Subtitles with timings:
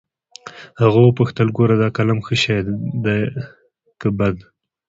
[0.81, 2.57] هغه وپوښتل ګوره دا قلم ښه شى
[3.03, 3.23] ديه
[3.99, 4.35] که بد.